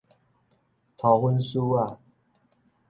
[0.97, 1.97] 塗粉欶仔